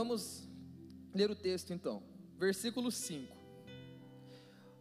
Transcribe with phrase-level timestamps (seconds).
[0.00, 0.48] Vamos
[1.12, 2.02] ler o texto então.
[2.38, 3.36] Versículo 5.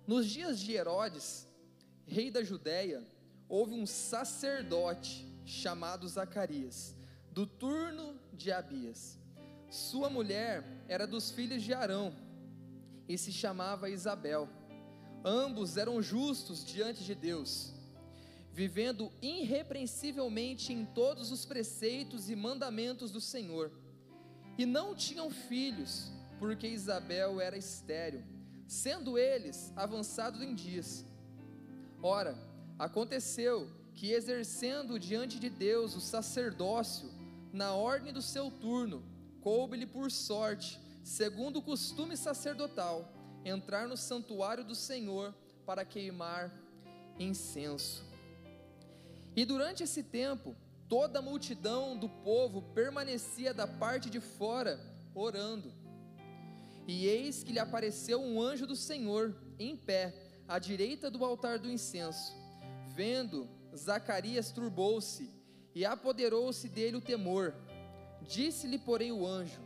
[0.07, 1.45] Nos dias de Herodes,
[2.07, 3.05] rei da Judéia,
[3.49, 6.95] houve um sacerdote chamado Zacarias,
[7.33, 9.19] do turno de Abias.
[9.69, 12.15] Sua mulher era dos filhos de Arão
[13.05, 14.47] e se chamava Isabel.
[15.25, 17.73] Ambos eram justos diante de Deus,
[18.53, 23.69] vivendo irrepreensivelmente em todos os preceitos e mandamentos do Senhor.
[24.59, 28.21] E não tinham filhos, porque Isabel era estéril,
[28.67, 31.05] sendo eles avançados em dias.
[32.03, 32.37] Ora,
[32.77, 37.09] aconteceu que, exercendo diante de Deus o sacerdócio,
[37.53, 39.01] na ordem do seu turno,
[39.39, 43.09] coube-lhe por sorte, segundo o costume sacerdotal,
[43.45, 45.33] entrar no santuário do Senhor
[45.65, 46.53] para queimar
[47.17, 48.03] incenso.
[49.37, 50.53] E durante esse tempo,
[50.89, 54.79] toda a multidão do povo permanecia da parte de fora,
[55.13, 55.71] orando.
[56.87, 60.13] E eis que lhe apareceu um anjo do Senhor, em pé,
[60.47, 62.33] à direita do altar do incenso.
[62.95, 65.31] Vendo, Zacarias turbou-se
[65.75, 67.53] e apoderou-se dele o temor.
[68.23, 69.61] Disse-lhe, porém, o anjo: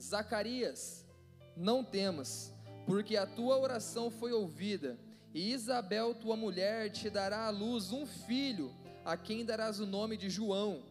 [0.00, 1.06] Zacarias,
[1.54, 2.50] não temas,
[2.86, 4.98] porque a tua oração foi ouvida,
[5.34, 8.74] e Isabel, tua mulher, te dará à luz um filho,
[9.04, 10.82] a quem darás o nome de João.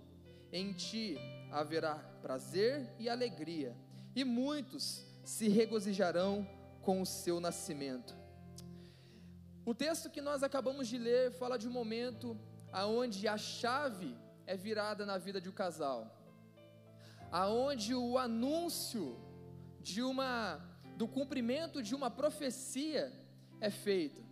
[0.51, 1.17] Em ti
[1.51, 3.75] haverá prazer e alegria,
[4.15, 6.47] e muitos se regozijarão
[6.81, 8.15] com o seu nascimento.
[9.65, 12.37] O texto que nós acabamos de ler fala de um momento
[12.71, 15.99] aonde a chave é virada na vida de um casal,
[17.31, 19.17] aonde o anúncio
[19.81, 20.61] de uma
[20.97, 23.11] do cumprimento de uma profecia
[23.59, 24.23] é feito.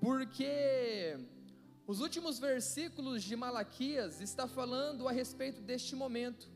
[0.00, 1.18] Porque
[1.90, 6.46] os últimos versículos de Malaquias está falando a respeito deste momento,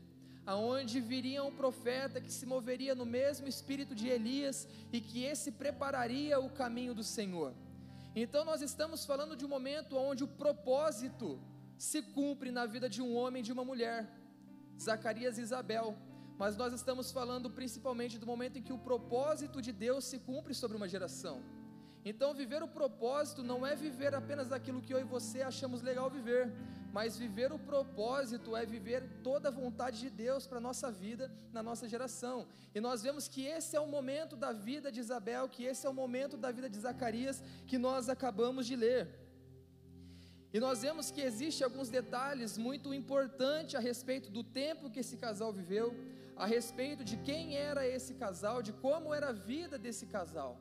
[0.45, 5.49] aonde viria um profeta que se moveria no mesmo espírito de Elias e que esse
[5.51, 7.51] prepararia o caminho do Senhor.
[8.15, 11.41] Então nós estamos falando de um momento onde o propósito
[11.79, 14.07] se cumpre na vida de um homem e de uma mulher,
[14.79, 15.97] Zacarias e Isabel.
[16.37, 20.53] Mas nós estamos falando principalmente do momento em que o propósito de Deus se cumpre
[20.53, 21.41] sobre uma geração.
[22.05, 26.09] Então, viver o propósito não é viver apenas aquilo que eu e você achamos legal
[26.09, 26.51] viver,
[26.91, 31.31] mas viver o propósito é viver toda a vontade de Deus para a nossa vida,
[31.51, 32.45] na nossa geração.
[32.75, 35.89] E nós vemos que esse é o momento da vida de Isabel, que esse é
[35.89, 39.07] o momento da vida de Zacarias que nós acabamos de ler.
[40.53, 45.17] E nós vemos que existe alguns detalhes muito importantes a respeito do tempo que esse
[45.17, 45.95] casal viveu,
[46.35, 50.59] a respeito de quem era esse casal, de como era a vida desse casal.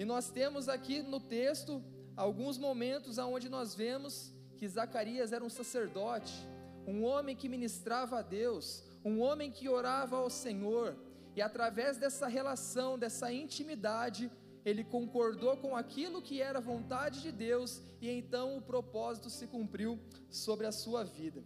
[0.00, 1.84] E nós temos aqui no texto
[2.16, 6.32] alguns momentos onde nós vemos que Zacarias era um sacerdote,
[6.86, 10.96] um homem que ministrava a Deus, um homem que orava ao Senhor,
[11.36, 14.30] e através dessa relação, dessa intimidade,
[14.64, 20.00] ele concordou com aquilo que era vontade de Deus, e então o propósito se cumpriu
[20.30, 21.44] sobre a sua vida.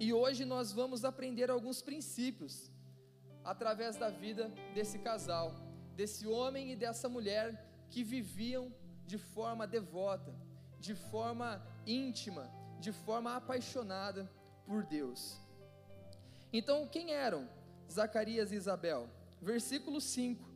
[0.00, 2.68] E hoje nós vamos aprender alguns princípios
[3.44, 5.67] através da vida desse casal
[5.98, 7.46] desse homem e dessa mulher
[7.90, 8.64] que viviam
[9.04, 10.32] de forma devota,
[10.78, 11.48] de forma
[11.84, 12.44] íntima,
[12.78, 14.22] de forma apaixonada
[14.64, 15.20] por Deus.
[16.52, 17.48] Então, quem eram
[17.90, 19.10] Zacarias e Isabel?
[19.42, 20.48] Versículo 5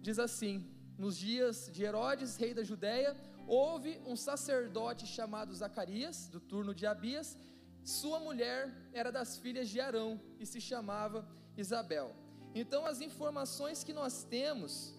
[0.00, 0.54] diz assim:
[0.96, 3.14] Nos dias de Herodes, rei da Judéia,
[3.46, 7.36] houve um sacerdote chamado Zacarias, do turno de Abias.
[7.84, 12.08] Sua mulher era das filhas de Arão e se chamava Isabel.
[12.54, 14.94] Então as informações que nós temos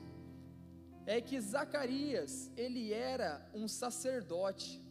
[1.05, 4.81] é que Zacarias, ele era um sacerdote.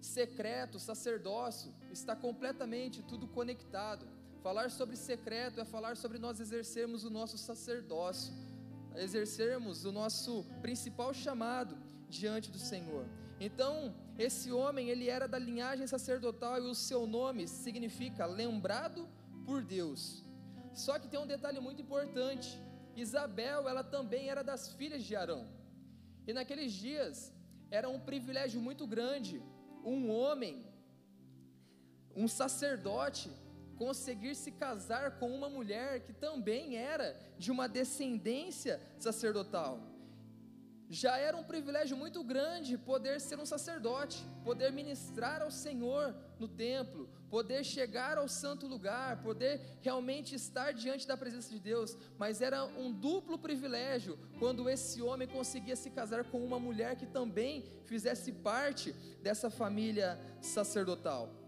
[0.00, 4.06] Secreto, sacerdócio, está completamente tudo conectado.
[4.42, 8.32] Falar sobre secreto é falar sobre nós exercermos o nosso sacerdócio,
[8.96, 11.76] exercermos o nosso principal chamado
[12.08, 13.06] diante do Senhor.
[13.38, 19.08] Então, esse homem, ele era da linhagem sacerdotal e o seu nome significa lembrado
[19.44, 20.24] por Deus.
[20.74, 22.48] Só que tem um detalhe muito importante:
[22.96, 25.48] Isabel, ela também era das filhas de Arão.
[26.26, 27.32] E naqueles dias
[27.70, 29.42] era um privilégio muito grande
[29.84, 30.62] um homem,
[32.14, 33.30] um sacerdote,
[33.76, 39.90] conseguir se casar com uma mulher que também era de uma descendência sacerdotal
[40.90, 46.48] já era um privilégio muito grande poder ser um sacerdote, poder ministrar ao Senhor no
[46.48, 52.40] templo, poder chegar ao santo lugar, poder realmente estar diante da presença de Deus, mas
[52.40, 57.64] era um duplo privilégio quando esse homem conseguia se casar com uma mulher que também
[57.84, 58.92] fizesse parte
[59.22, 61.40] dessa família sacerdotal.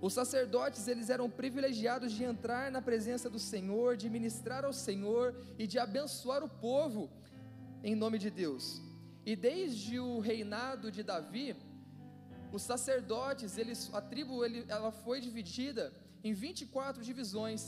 [0.00, 5.34] Os sacerdotes, eles eram privilegiados de entrar na presença do Senhor, de ministrar ao Senhor
[5.58, 7.10] e de abençoar o povo
[7.82, 8.82] em nome de Deus.
[9.24, 11.56] E desde o reinado de Davi,
[12.56, 15.92] os sacerdotes, eles, a tribo ele, ela foi dividida
[16.22, 17.62] em 24 divisões.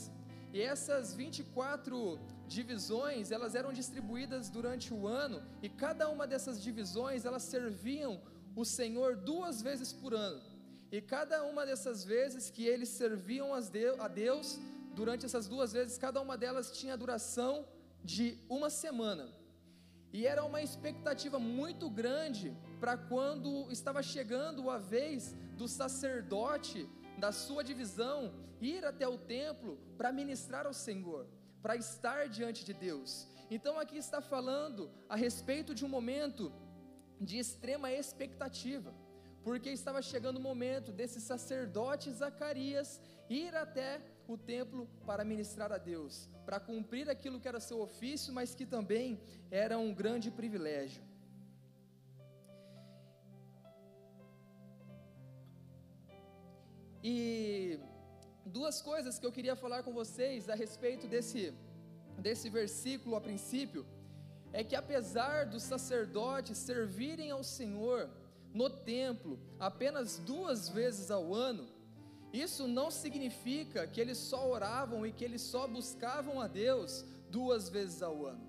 [0.53, 7.25] E essas 24 divisões, elas eram distribuídas durante o ano, e cada uma dessas divisões,
[7.25, 8.13] elas serviam
[8.55, 10.41] o Senhor duas vezes por ano.
[10.89, 14.57] E cada uma dessas vezes que eles serviam a Deus,
[14.95, 17.53] durante essas duas vezes, cada uma delas tinha a duração
[18.03, 19.25] de uma semana.
[20.13, 26.87] E era uma expectativa muito grande para quando estava chegando a vez do sacerdote
[27.17, 31.27] da sua divisão ir até o templo para ministrar ao Senhor,
[31.61, 33.27] para estar diante de Deus.
[33.49, 36.51] Então aqui está falando a respeito de um momento
[37.19, 38.93] de extrema expectativa,
[39.43, 45.77] porque estava chegando o momento desse sacerdote Zacarias ir até o templo para ministrar a
[45.77, 49.19] Deus, para cumprir aquilo que era seu ofício, mas que também
[49.49, 51.01] era um grande privilégio.
[57.03, 57.79] E
[58.45, 61.53] duas coisas que eu queria falar com vocês a respeito desse,
[62.17, 63.85] desse versículo a princípio,
[64.51, 68.09] é que apesar dos sacerdotes servirem ao Senhor
[68.53, 71.67] no templo apenas duas vezes ao ano,
[72.33, 77.69] isso não significa que eles só oravam e que eles só buscavam a Deus duas
[77.69, 78.47] vezes ao ano.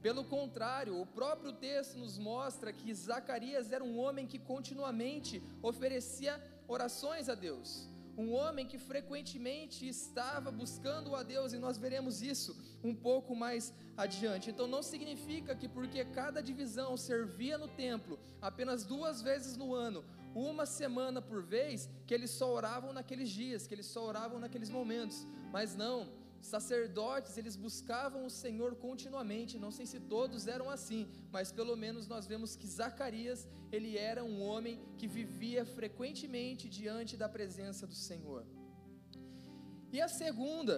[0.00, 6.38] Pelo contrário, o próprio texto nos mostra que Zacarias era um homem que continuamente oferecia
[6.68, 7.88] orações a Deus.
[8.16, 13.72] Um homem que frequentemente estava buscando a Deus, e nós veremos isso um pouco mais
[13.96, 14.50] adiante.
[14.50, 20.04] Então, não significa que porque cada divisão servia no templo apenas duas vezes no ano,
[20.34, 24.70] uma semana por vez, que eles só oravam naqueles dias, que eles só oravam naqueles
[24.70, 25.26] momentos.
[25.52, 26.08] Mas não,
[26.46, 31.02] sacerdotes, eles buscavam o Senhor continuamente, não sei se todos eram assim,
[31.32, 37.16] mas pelo menos nós vemos que Zacarias, ele era um homem que vivia frequentemente diante
[37.16, 38.44] da presença do Senhor.
[39.92, 40.76] E a segunda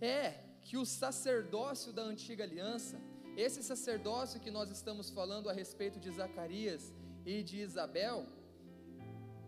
[0.00, 0.24] é
[0.66, 3.00] que o sacerdócio da antiga aliança,
[3.36, 6.92] esse sacerdócio que nós estamos falando a respeito de Zacarias
[7.24, 8.26] e de Isabel,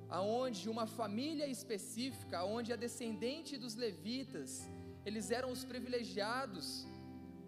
[0.08, 4.68] aonde uma família específica, aonde a descendente dos levitas,
[5.04, 6.86] eles eram os privilegiados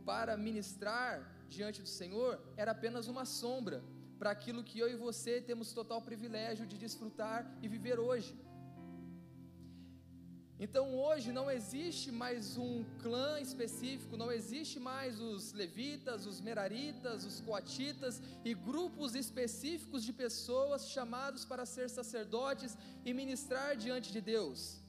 [0.05, 1.15] para ministrar
[1.49, 3.83] diante do Senhor, era apenas uma sombra
[4.19, 8.35] para aquilo que eu e você temos total privilégio de desfrutar e viver hoje.
[10.65, 17.25] Então hoje não existe mais um clã específico, não existe mais os levitas, os meraritas,
[17.25, 24.21] os coatitas e grupos específicos de pessoas chamados para ser sacerdotes e ministrar diante de
[24.21, 24.81] Deus.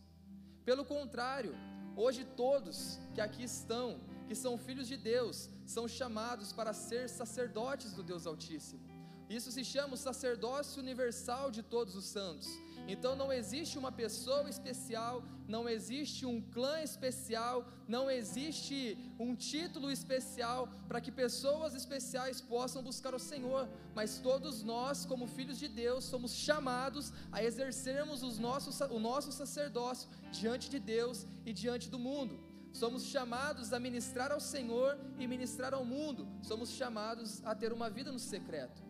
[0.63, 1.55] Pelo contrário,
[1.95, 7.93] Hoje todos que aqui estão, que são filhos de Deus, são chamados para ser sacerdotes
[7.93, 8.81] do Deus Altíssimo.
[9.29, 12.47] Isso se chama o sacerdócio universal de todos os santos.
[12.87, 19.89] Então não existe uma pessoa especial, não existe um clã especial, não existe um título
[19.89, 25.67] especial para que pessoas especiais possam buscar o Senhor, mas todos nós, como filhos de
[25.67, 31.89] Deus, somos chamados a exercermos os nossos, o nosso sacerdócio diante de Deus e diante
[31.89, 32.53] do mundo.
[32.73, 36.27] Somos chamados a ministrar ao Senhor e ministrar ao mundo.
[36.41, 38.81] Somos chamados a ter uma vida no secreto.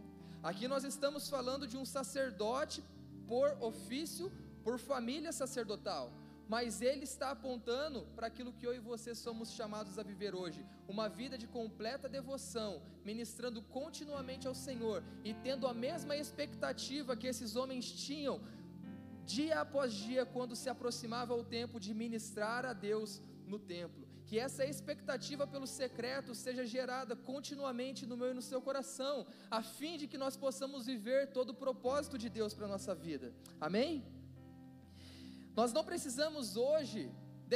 [0.42, 2.84] Aqui nós estamos falando de um sacerdote
[3.28, 4.32] por ofício,
[4.64, 6.12] por família sacerdotal,
[6.48, 10.66] mas ele está apontando para aquilo que eu e você somos chamados a viver hoje,
[10.88, 17.28] uma vida de completa devoção, ministrando continuamente ao Senhor e tendo a mesma expectativa que
[17.28, 18.42] esses homens tinham
[19.26, 24.03] dia após dia quando se aproximava o tempo de ministrar a Deus no templo
[24.34, 29.62] que essa expectativa pelo secreto seja gerada continuamente no meu e no seu coração, a
[29.62, 33.28] fim de que nós possamos viver todo o propósito de Deus para a nossa vida.
[33.68, 33.92] Amém?
[35.60, 37.04] Nós não precisamos hoje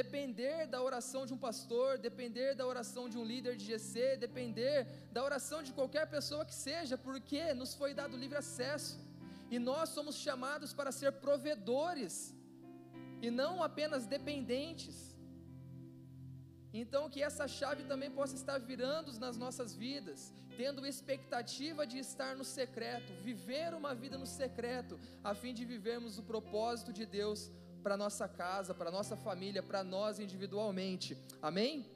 [0.01, 4.85] depender da oração de um pastor, depender da oração de um líder de GC, depender
[5.11, 8.99] da oração de qualquer pessoa que seja, porque nos foi dado livre acesso.
[9.49, 12.35] E nós somos chamados para ser provedores
[13.19, 15.16] e não apenas dependentes.
[16.73, 22.35] Então, que essa chave também possa estar virando nas nossas vidas, tendo expectativa de estar
[22.35, 27.51] no secreto, viver uma vida no secreto, a fim de vivermos o propósito de Deus
[27.81, 31.17] para nossa casa, para nossa família, para nós individualmente.
[31.41, 31.89] Amém?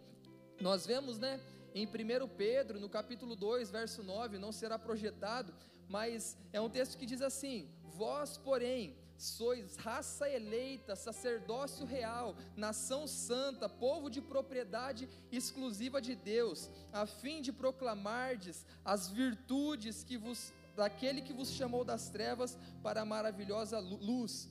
[0.59, 1.39] Nós vemos, né,
[1.73, 5.53] em 1 Pedro, no capítulo 2, verso 9, não será projetado,
[5.87, 13.05] mas é um texto que diz assim: Vós, porém, sois raça eleita, sacerdócio real, nação
[13.05, 20.51] santa, povo de propriedade exclusiva de Deus, a fim de proclamardes as virtudes que vos
[20.75, 24.49] daquele que vos chamou das trevas para a maravilhosa luz.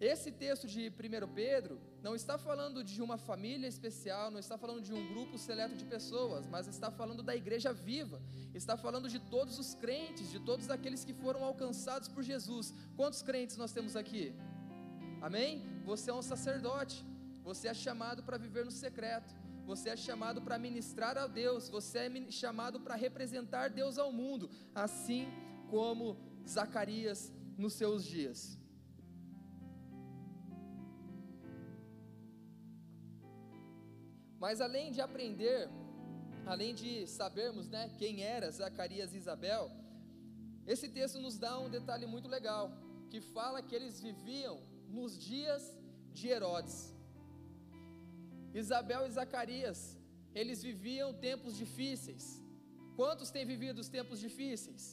[0.00, 4.80] Esse texto de 1 Pedro não está falando de uma família especial, não está falando
[4.80, 8.22] de um grupo seleto de pessoas, mas está falando da igreja viva,
[8.54, 12.72] está falando de todos os crentes, de todos aqueles que foram alcançados por Jesus.
[12.94, 14.32] Quantos crentes nós temos aqui?
[15.20, 15.64] Amém?
[15.84, 17.04] Você é um sacerdote,
[17.42, 19.34] você é chamado para viver no secreto,
[19.66, 24.48] você é chamado para ministrar a Deus, você é chamado para representar Deus ao mundo,
[24.72, 25.26] assim
[25.68, 28.57] como Zacarias nos seus dias.
[34.44, 35.68] Mas além de aprender,
[36.46, 39.70] além de sabermos né, quem era Zacarias e Isabel,
[40.66, 42.70] esse texto nos dá um detalhe muito legal,
[43.10, 44.56] que fala que eles viviam
[44.88, 45.62] nos dias
[46.12, 46.94] de Herodes.
[48.54, 49.80] Isabel e Zacarias,
[50.34, 52.24] eles viviam tempos difíceis.
[52.96, 54.84] Quantos têm vivido os tempos difíceis?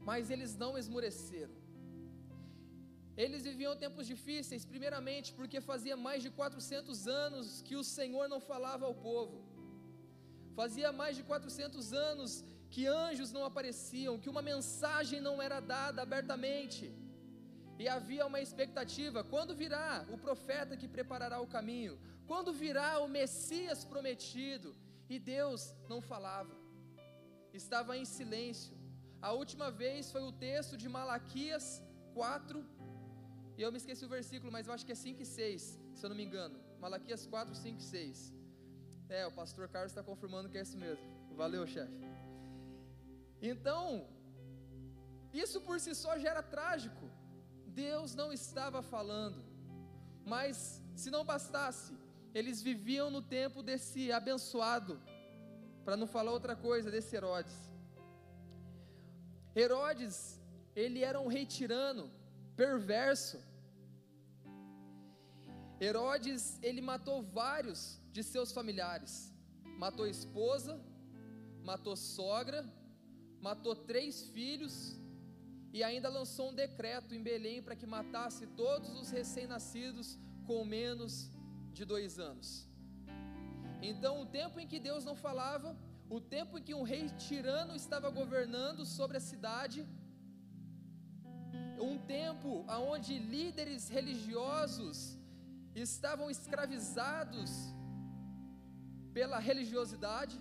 [0.00, 1.63] Mas eles não esmoreceram.
[3.16, 8.40] Eles viviam tempos difíceis, primeiramente porque fazia mais de 400 anos que o Senhor não
[8.40, 9.36] falava ao povo.
[10.60, 12.44] Fazia mais de 400 anos
[12.74, 16.84] que anjos não apareciam, que uma mensagem não era dada abertamente.
[17.82, 21.98] E havia uma expectativa: quando virá o profeta que preparará o caminho?
[22.30, 24.74] Quando virá o Messias prometido?
[25.08, 26.54] E Deus não falava,
[27.52, 28.74] estava em silêncio.
[29.20, 31.66] A última vez foi o texto de Malaquias
[32.14, 32.64] 4,
[33.56, 36.04] e eu me esqueci o versículo, mas eu acho que é 5 e 6, se
[36.04, 36.58] eu não me engano.
[36.80, 38.34] Malaquias 4, 5 e 6.
[39.08, 41.04] É, o pastor Carlos está confirmando que é isso mesmo.
[41.36, 41.92] Valeu, chefe.
[43.40, 44.06] Então,
[45.32, 47.06] isso por si só já era trágico.
[47.66, 49.44] Deus não estava falando.
[50.24, 51.92] Mas, se não bastasse,
[52.34, 55.00] eles viviam no tempo desse abençoado,
[55.84, 57.56] para não falar outra coisa, desse Herodes.
[59.54, 60.40] Herodes,
[60.74, 62.10] ele era um rei tirano,
[62.56, 63.38] perverso.
[65.80, 69.32] Herodes, ele matou vários de seus familiares.
[69.84, 70.80] Matou esposa,
[71.62, 72.60] matou sogra,
[73.40, 74.98] matou três filhos
[75.72, 81.30] e ainda lançou um decreto em Belém para que matasse todos os recém-nascidos com menos
[81.72, 82.68] de dois anos.
[83.82, 85.76] Então, o tempo em que Deus não falava,
[86.08, 89.86] o tempo em que um rei tirano estava governando sobre a cidade,
[91.80, 95.18] um tempo onde líderes religiosos
[95.74, 97.50] estavam escravizados
[99.12, 100.40] pela religiosidade,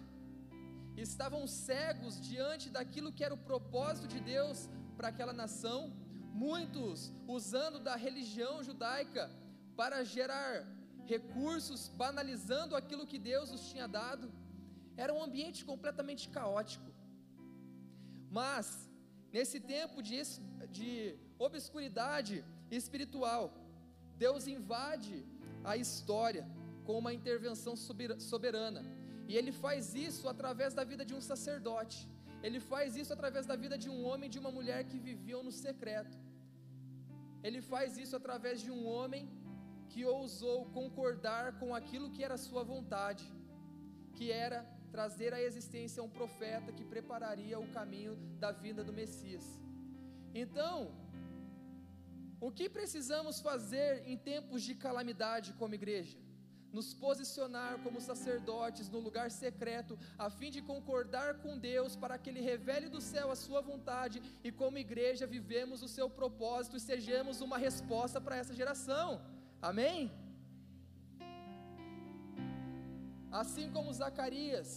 [0.96, 5.92] estavam cegos diante daquilo que era o propósito de Deus para aquela nação,
[6.46, 9.30] muitos usando da religião judaica
[9.76, 10.66] para gerar
[11.06, 14.32] recursos, banalizando aquilo que Deus os tinha dado.
[14.96, 16.90] Era um ambiente completamente caótico.
[18.30, 18.90] Mas,
[19.36, 20.18] nesse tempo de,
[20.78, 20.90] de
[21.48, 22.36] obscuridade
[22.80, 23.44] espiritual,
[24.26, 25.16] Deus invade
[25.72, 26.46] a história
[26.86, 27.76] com uma intervenção
[28.32, 28.82] soberana,
[29.30, 32.00] e Ele faz isso através da vida de um sacerdote,
[32.46, 35.42] Ele faz isso através da vida de um homem e de uma mulher que viviam
[35.48, 36.18] no secreto,
[37.48, 39.24] Ele faz isso através de um homem
[39.92, 43.26] que ousou concordar com aquilo que era sua vontade,
[44.16, 44.60] que era
[44.96, 49.46] trazer à existência um profeta que prepararia o caminho da vinda do Messias.
[50.42, 50.76] Então,
[52.48, 56.18] o que precisamos fazer em tempos de calamidade como igreja?
[56.78, 62.30] Nos posicionar como sacerdotes no lugar secreto, a fim de concordar com Deus para que
[62.30, 66.88] Ele revele do céu a Sua vontade e, como igreja, vivemos o Seu propósito e
[66.92, 69.08] sejamos uma resposta para essa geração.
[69.72, 70.12] Amém?
[73.42, 74.70] Assim como Zacarias,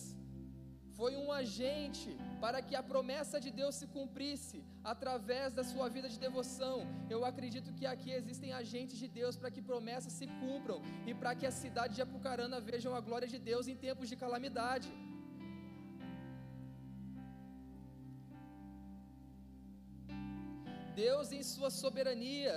[0.98, 2.10] foi um agente
[2.42, 4.58] para que a promessa de Deus se cumprisse
[4.92, 6.76] através da sua vida de devoção.
[7.14, 10.78] Eu acredito que aqui existem agentes de Deus para que promessas se cumpram
[11.10, 14.16] e para que a cidade de Apucarana vejam a glória de Deus em tempos de
[14.24, 14.88] calamidade.
[21.04, 22.54] Deus, em Sua soberania,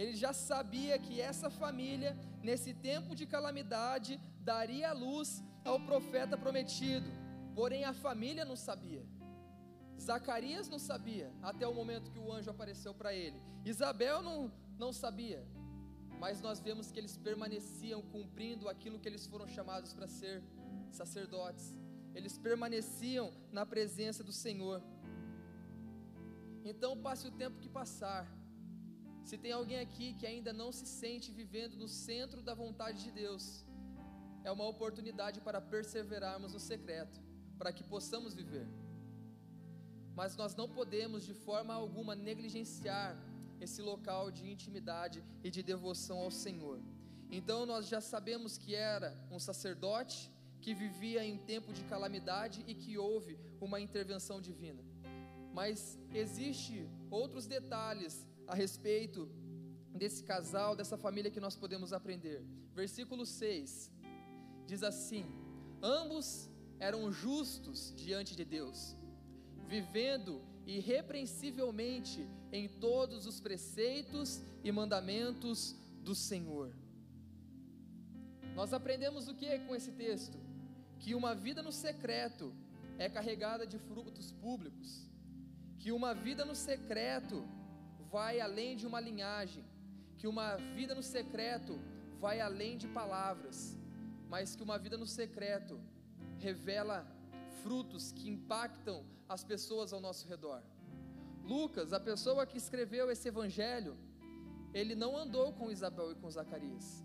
[0.00, 2.12] Ele já sabia que essa família,
[2.48, 4.12] nesse tempo de calamidade,
[4.50, 5.28] daria luz
[5.70, 7.10] ao profeta prometido.
[7.58, 9.04] Porém, a família não sabia.
[10.08, 13.38] Zacarias não sabia, até o momento que o anjo apareceu para ele.
[13.72, 14.38] Isabel não,
[14.82, 15.40] não sabia.
[16.22, 20.36] Mas nós vemos que eles permaneciam cumprindo aquilo que eles foram chamados para ser
[21.00, 21.66] sacerdotes.
[22.18, 23.26] Eles permaneciam
[23.58, 24.80] na presença do Senhor.
[26.70, 28.24] Então, passe o tempo que passar,
[29.28, 33.10] Se tem alguém aqui que ainda não se sente vivendo no centro da vontade de
[33.22, 33.44] Deus,
[34.48, 37.20] é uma oportunidade para perseverarmos no secreto,
[37.58, 38.66] para que possamos viver.
[40.18, 43.10] Mas nós não podemos de forma alguma negligenciar
[43.60, 46.80] esse local de intimidade e de devoção ao Senhor.
[47.30, 52.74] Então nós já sabemos que era um sacerdote que vivia em tempo de calamidade e
[52.74, 54.82] que houve uma intervenção divina.
[55.52, 59.28] Mas existe outros detalhes a respeito
[59.94, 62.42] desse casal, dessa família que nós podemos aprender.
[62.74, 63.97] Versículo 6
[64.70, 65.24] diz assim:
[65.82, 66.26] Ambos
[66.78, 68.78] eram justos diante de Deus,
[69.66, 70.32] vivendo
[70.66, 72.20] irrepreensivelmente
[72.52, 76.68] em todos os preceitos e mandamentos do Senhor.
[78.54, 80.38] Nós aprendemos o que com esse texto?
[80.98, 82.52] Que uma vida no secreto
[82.98, 85.08] é carregada de frutos públicos,
[85.78, 87.36] que uma vida no secreto
[88.10, 89.64] vai além de uma linhagem,
[90.18, 91.78] que uma vida no secreto
[92.20, 93.78] vai além de palavras,
[94.28, 95.80] mas que uma vida no secreto
[96.38, 97.06] revela
[97.62, 100.62] frutos que impactam as pessoas ao nosso redor.
[101.44, 103.96] Lucas, a pessoa que escreveu esse evangelho,
[104.72, 107.02] ele não andou com Isabel e com Zacarias,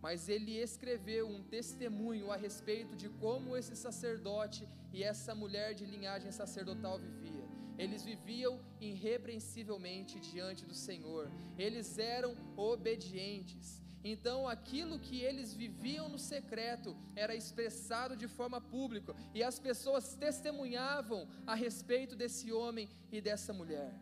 [0.00, 5.84] mas ele escreveu um testemunho a respeito de como esse sacerdote e essa mulher de
[5.84, 7.44] linhagem sacerdotal vivia.
[7.78, 16.18] Eles viviam irrepreensivelmente diante do Senhor, eles eram obedientes, então, aquilo que eles viviam no
[16.18, 23.20] secreto era expressado de forma pública, e as pessoas testemunhavam a respeito desse homem e
[23.20, 23.94] dessa mulher.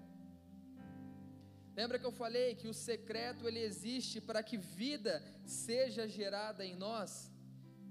[1.76, 6.74] Lembra que eu falei que o secreto ele existe para que vida seja gerada em
[6.74, 7.30] nós?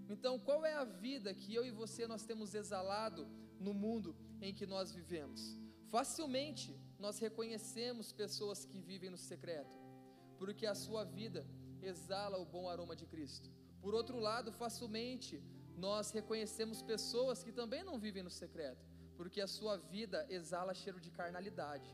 [0.10, 3.28] Então, qual é a vida que eu e você nós temos exalado
[3.60, 5.56] no mundo em que nós vivemos?
[5.90, 9.78] Facilmente nós reconhecemos pessoas que vivem no secreto,
[10.38, 11.46] porque a sua vida
[11.82, 13.50] exala o bom aroma de Cristo.
[13.82, 15.42] Por outro lado, facilmente
[15.78, 21.00] nós reconhecemos pessoas que também não vivem no secreto, porque a sua vida exala cheiro
[21.00, 21.90] de carnalidade.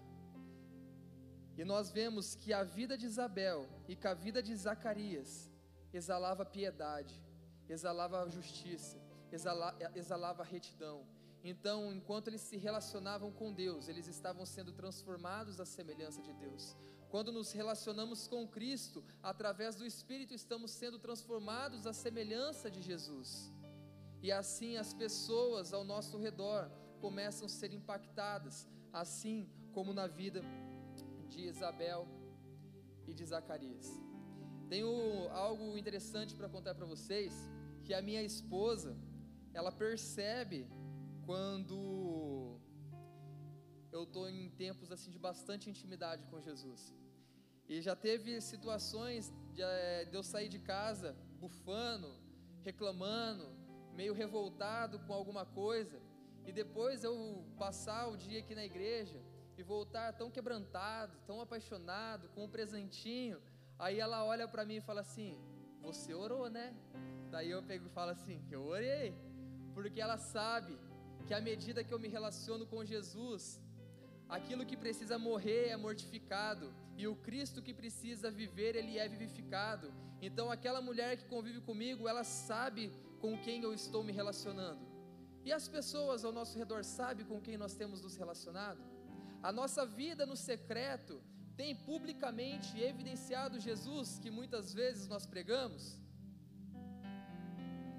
[1.58, 5.52] E nós vemos que a vida de Isabel e que a vida de Zacarias
[5.93, 7.15] exalava piedade,
[7.69, 9.00] exalava justiça,
[9.32, 11.06] exala, exalava retidão.
[11.43, 16.76] Então, enquanto eles se relacionavam com Deus, eles estavam sendo transformados à semelhança de Deus.
[17.10, 23.52] Quando nos relacionamos com Cristo, através do Espírito, estamos sendo transformados à semelhança de Jesus.
[24.22, 30.41] E assim as pessoas ao nosso redor começam a ser impactadas, assim como na vida
[31.30, 32.08] de Isabel
[33.08, 33.88] e de Zacarias.
[34.68, 34.89] Tenho
[35.30, 37.34] algo interessante para contar para vocês,
[37.84, 38.98] que a minha esposa,
[39.54, 40.68] ela percebe
[41.26, 41.76] quando
[43.96, 46.94] eu estou em tempos assim de bastante intimidade com Jesus.
[47.68, 52.10] E já teve situações de, eh, de eu sair de casa bufando,
[52.64, 53.46] reclamando,
[53.94, 55.98] meio revoltado com alguma coisa,
[56.46, 57.16] e depois eu
[57.58, 59.20] passar o dia aqui na igreja
[59.58, 63.42] e voltar tão quebrantado, tão apaixonado, com um presentinho.
[63.80, 65.40] Aí ela olha para mim e fala assim:
[65.82, 66.76] Você orou, né?
[67.32, 69.16] Daí eu pego e falo assim: Eu orei,
[69.74, 70.78] porque ela sabe
[71.26, 73.60] que à medida que eu me relaciono com Jesus,
[74.30, 79.94] aquilo que precisa morrer é mortificado, e o Cristo que precisa viver, ele é vivificado.
[80.22, 84.86] Então, aquela mulher que convive comigo, ela sabe com quem eu estou me relacionando.
[85.44, 88.82] E as pessoas ao nosso redor sabem com quem nós temos nos relacionado?
[89.44, 91.22] A nossa vida no secreto
[91.56, 96.02] tem publicamente evidenciado Jesus que muitas vezes nós pregamos?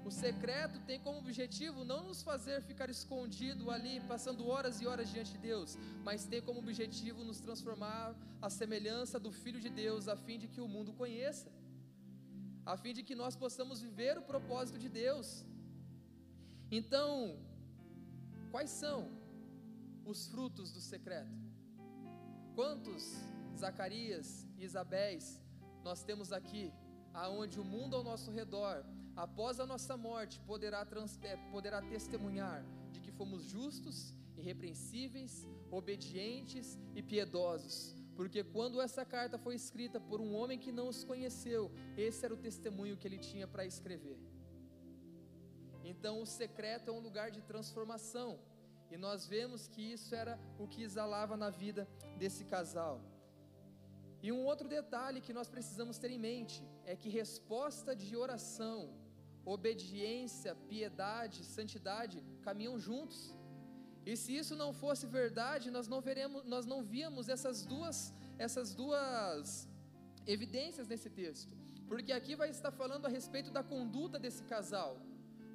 [0.07, 5.09] O secreto tem como objetivo não nos fazer ficar escondido ali, passando horas e horas
[5.13, 10.07] diante de Deus, mas tem como objetivo nos transformar à semelhança do Filho de Deus,
[10.07, 11.51] a fim de que o mundo conheça,
[12.65, 15.45] a fim de que nós possamos viver o propósito de Deus.
[16.71, 17.37] Então,
[18.49, 18.99] quais são
[20.05, 21.37] os frutos do secreto?
[22.55, 23.03] Quantos
[23.57, 25.41] Zacarias e Isabéis
[25.83, 26.71] nós temos aqui,
[27.13, 28.85] aonde o mundo ao nosso redor
[29.17, 36.77] após a nossa morte, poderá, trans, é, poderá testemunhar de que fomos justos, irrepreensíveis, obedientes
[36.93, 37.95] e piedosos.
[38.15, 42.33] Porque quando essa carta foi escrita por um homem que não os conheceu, esse era
[42.33, 44.19] o testemunho que ele tinha para escrever.
[45.83, 48.39] Então, o secreto é um lugar de transformação,
[48.91, 53.01] e nós vemos que isso era o que exalava na vida desse casal.
[54.21, 58.79] E um outro detalhe que nós precisamos ter em mente é que resposta de oração
[59.55, 63.19] obediência, piedade, santidade caminham juntos.
[64.09, 67.97] E se isso não fosse verdade, nós não veremos, nós não víamos essas duas,
[68.45, 69.67] essas duas
[70.35, 71.53] evidências nesse texto,
[71.89, 74.91] porque aqui vai estar falando a respeito da conduta desse casal,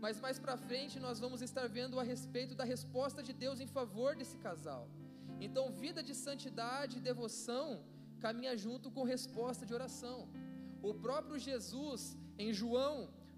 [0.05, 3.71] mas mais para frente nós vamos estar vendo a respeito da resposta de Deus em
[3.79, 4.85] favor desse casal.
[5.47, 7.67] Então, vida de santidade e devoção
[8.25, 10.19] caminha junto com resposta de oração.
[10.91, 12.97] O próprio Jesus, em João,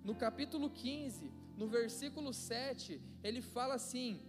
[0.08, 4.20] no capítulo 15, no versículo 7, ele fala assim: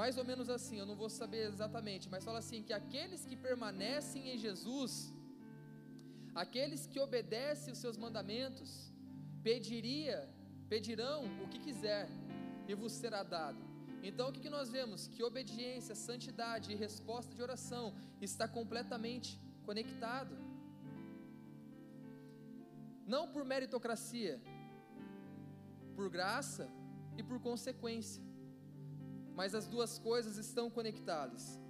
[0.00, 3.36] mais ou menos assim, eu não vou saber exatamente, mas fala assim: que aqueles que
[3.48, 5.12] permanecem em Jesus,
[6.34, 8.70] aqueles que obedecem os seus mandamentos,
[9.42, 10.18] pediria,
[10.68, 12.08] pedirão o que quiser
[12.68, 13.62] e vos será dado.
[14.08, 15.06] Então o que, que nós vemos?
[15.08, 17.84] Que obediência, santidade e resposta de oração
[18.20, 20.36] está completamente conectado.
[23.06, 24.40] Não por meritocracia,
[25.94, 26.68] por graça
[27.16, 28.22] e por consequência
[29.34, 31.60] mas as duas coisas estão conectadas.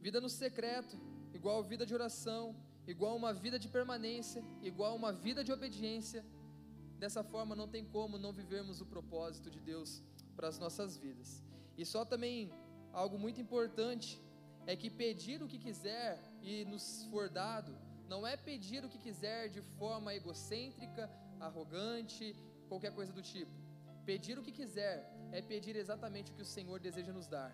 [0.00, 0.96] Vida no secreto,
[1.34, 2.54] igual vida de oração,
[2.86, 6.24] igual uma vida de permanência, igual uma vida de obediência.
[6.98, 10.02] Dessa forma não tem como não vivermos o propósito de Deus
[10.36, 11.42] para as nossas vidas.
[11.76, 12.52] E só também
[12.92, 14.20] algo muito importante
[14.66, 17.76] é que pedir o que quiser e nos for dado,
[18.08, 22.34] não é pedir o que quiser de forma egocêntrica, arrogante,
[22.72, 23.54] qualquer coisa do tipo.
[24.10, 24.96] Pedir o que quiser
[25.32, 27.52] é pedir exatamente o que o Senhor deseja nos dar.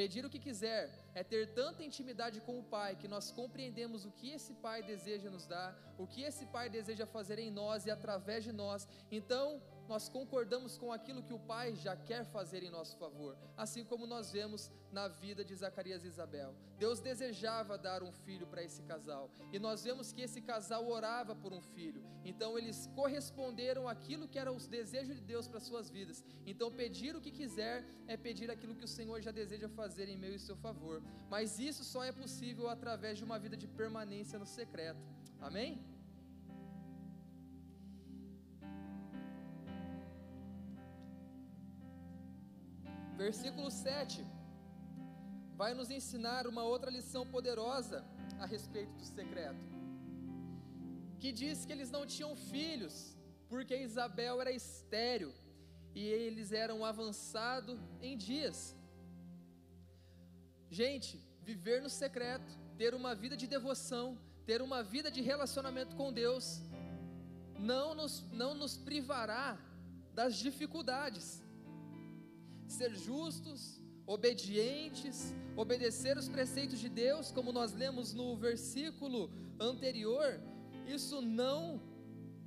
[0.00, 0.82] Pedir o que quiser
[1.14, 5.28] é ter tanta intimidade com o Pai que nós compreendemos o que esse Pai deseja
[5.34, 8.86] nos dar, o que esse Pai deseja fazer em nós e através de nós.
[9.18, 13.84] Então, nós concordamos com aquilo que o Pai já quer fazer em nosso favor, assim
[13.84, 16.54] como nós vemos na vida de Zacarias e Isabel.
[16.78, 21.34] Deus desejava dar um filho para esse casal, e nós vemos que esse casal orava
[21.34, 25.90] por um filho, então eles corresponderam àquilo que era os desejos de Deus para suas
[25.90, 26.22] vidas.
[26.46, 30.16] Então, pedir o que quiser é pedir aquilo que o Senhor já deseja fazer em
[30.16, 34.38] meu e seu favor, mas isso só é possível através de uma vida de permanência
[34.38, 35.02] no secreto.
[35.40, 35.82] Amém?
[43.24, 44.26] Versículo 7
[45.60, 47.98] vai nos ensinar uma outra lição poderosa
[48.42, 49.64] a respeito do secreto.
[51.22, 52.94] Que diz que eles não tinham filhos,
[53.50, 55.32] porque Isabel era estéril
[55.94, 58.58] e eles eram avançados em dias.
[60.80, 61.12] Gente,
[61.50, 64.06] viver no secreto, ter uma vida de devoção,
[64.46, 66.46] ter uma vida de relacionamento com Deus,
[67.72, 69.46] não nos, não nos privará
[70.14, 71.28] das dificuldades
[72.72, 80.40] ser justos, obedientes, obedecer os preceitos de Deus, como nós lemos no versículo anterior,
[80.86, 81.80] isso não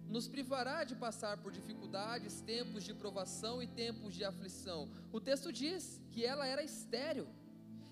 [0.07, 4.89] nos privará de passar por dificuldades, tempos de provação e tempos de aflição.
[5.11, 7.27] O texto diz que ela era estéril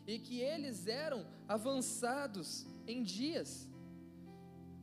[0.05, 3.67] e que eles eram avançados em dias.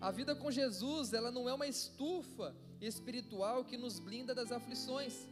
[0.01, 5.27] A vida com Jesus, ela não é uma estufa espiritual que nos blinda das aflições.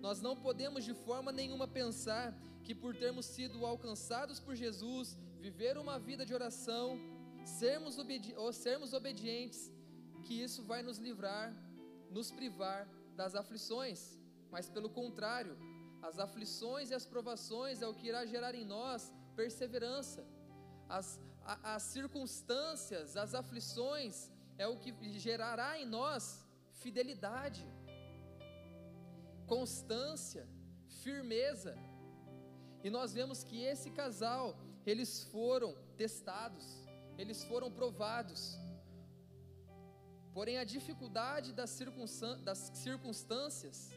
[0.00, 5.78] Nós não podemos de forma nenhuma pensar que por termos sido alcançados por Jesus, viver
[5.78, 6.98] uma vida de oração,
[7.44, 9.72] sermos, obedi sermos obedientes,
[10.24, 11.54] que isso vai nos livrar,
[12.10, 14.18] nos privar das aflições.
[14.50, 15.56] Mas pelo contrário,
[16.02, 20.26] as aflições e as provações é o que irá gerar em nós perseverança.
[20.88, 27.66] As, a, as circunstâncias, as aflições é o que gerará em nós fidelidade
[29.46, 30.46] constância,
[31.02, 31.76] firmeza.
[32.84, 36.66] E nós vemos que esse casal, eles foram testados,
[37.18, 38.58] eles foram provados.
[40.34, 41.70] Porém, a dificuldade das,
[42.74, 43.90] circunstâncias,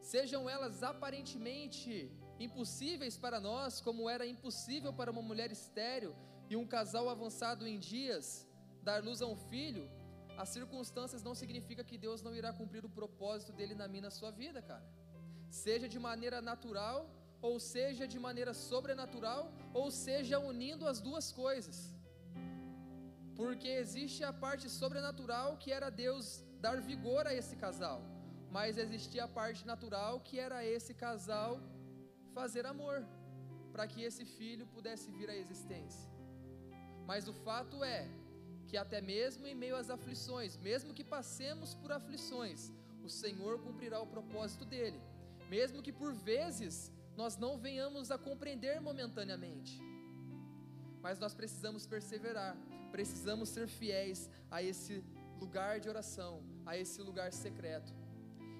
[0.00, 2.10] sejam elas aparentemente
[2.40, 6.14] impossíveis para nós, como era impossível para uma mulher estéril
[6.48, 8.48] e um casal avançado em dias
[8.82, 9.90] dar luz a um filho,
[10.42, 14.12] as circunstâncias não significa que Deus não irá cumprir o propósito dele na minha na
[14.18, 14.86] sua vida, cara.
[15.64, 16.98] Seja de maneira natural,
[17.48, 19.42] ou seja de maneira sobrenatural,
[19.80, 21.78] ou seja unindo as duas coisas.
[23.40, 26.26] Porque existe a parte sobrenatural que era Deus
[26.66, 27.98] dar vigor a esse casal,
[28.56, 31.52] mas existia a parte natural que era esse casal
[32.38, 32.98] fazer amor,
[33.72, 36.08] para que esse filho pudesse vir à existência.
[37.10, 38.00] Mas o fato é
[38.68, 42.70] que até mesmo em meio às aflições, mesmo que passemos por aflições,
[43.02, 45.00] o Senhor cumprirá o propósito dele,
[45.48, 49.80] mesmo que por vezes nós não venhamos a compreender momentaneamente.
[51.00, 52.56] Mas nós precisamos perseverar,
[52.92, 55.02] precisamos ser fiéis a esse
[55.40, 57.92] lugar de oração, a esse lugar secreto.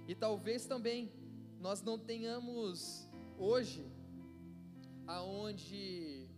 [0.07, 1.13] E talvez também
[1.61, 3.87] nós não tenhamos hoje
[5.07, 6.29] aonde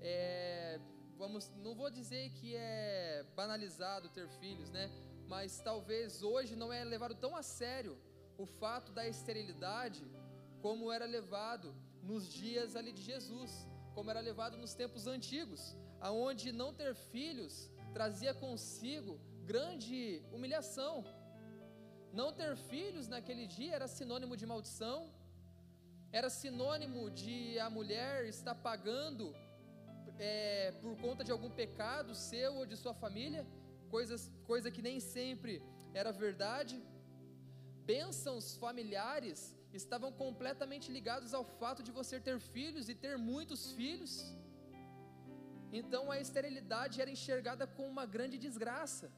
[0.00, 0.80] é,
[1.20, 4.84] vamos, não vou dizer que é banalizado ter filhos, né?
[5.32, 7.94] Mas talvez hoje não é levado tão a sério
[8.38, 10.02] o fato da esterilidade
[10.62, 11.68] como era levado
[12.10, 13.52] nos dias ali de Jesus,
[13.94, 15.62] como era levado nos tempos antigos,
[16.08, 17.54] aonde não ter filhos
[17.92, 19.20] trazia consigo
[19.52, 21.04] grande humilhação.
[22.20, 24.98] Não ter filhos naquele dia era sinônimo de maldição,
[26.10, 29.26] era sinônimo de a mulher estar pagando
[30.28, 33.42] é, por conta de algum pecado seu ou de sua família,
[33.94, 35.62] coisas, coisa que nem sempre
[35.94, 36.76] era verdade.
[37.92, 44.12] Bênçãos familiares estavam completamente ligados ao fato de você ter filhos e ter muitos filhos.
[45.72, 49.10] Então a esterilidade era enxergada como uma grande desgraça.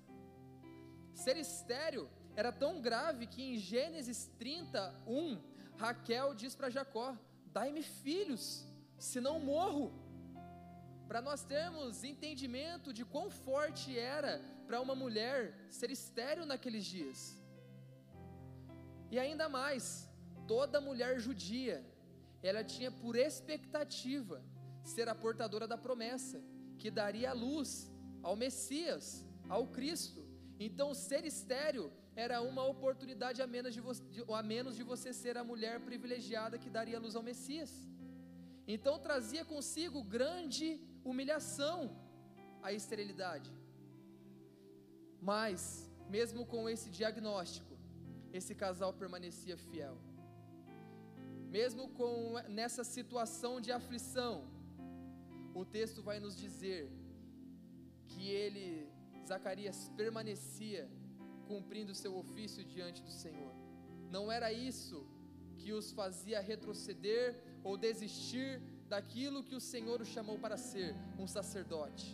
[1.15, 5.43] Ser estéril era tão grave que em Gênesis 31,
[5.77, 8.67] Raquel diz para Jacó: Dai-me filhos,
[8.99, 10.02] senão morro.
[11.13, 14.31] Para nós termos entendimento de quão forte era
[14.67, 15.39] para uma mulher
[15.79, 17.19] ser estéril naqueles dias.
[19.11, 20.09] E ainda mais,
[20.53, 21.77] toda mulher judia,
[22.43, 24.39] ela tinha por expectativa
[24.93, 26.39] ser a portadora da promessa,
[26.79, 29.05] que daria a luz ao Messias,
[29.51, 30.23] ao Cristo.
[30.59, 34.03] Então, ser estéril era uma oportunidade a menos de, você,
[34.41, 37.71] a menos de você ser a mulher privilegiada que daria luz ao Messias.
[38.67, 40.69] Então, trazia consigo grande
[41.05, 41.79] humilhação
[42.63, 43.51] a esterilidade.
[45.21, 47.75] Mas, mesmo com esse diagnóstico,
[48.33, 49.97] esse casal permanecia fiel.
[51.59, 52.15] Mesmo com
[52.49, 54.35] nessa situação de aflição,
[55.55, 56.91] o texto vai nos dizer
[58.07, 58.89] que ele,
[59.27, 60.89] Zacarias, permanecia
[61.47, 63.53] cumprindo seu ofício diante do Senhor.
[64.11, 65.07] Não era isso
[65.59, 67.27] que os fazia retroceder
[67.63, 70.91] ou desistir daquilo que o Senhor o chamou para ser,
[71.23, 72.07] um sacerdote.